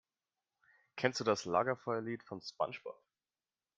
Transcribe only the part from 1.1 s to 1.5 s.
du das